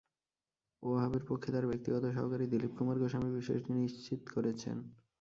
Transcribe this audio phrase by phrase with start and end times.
[0.83, 4.77] ওয়াহাবের পক্ষে তাঁর ব্যক্তিগত সহকারী দিলীপ কুমার গোস্বামী বিষয়টি নিশ্চিত করেছেন।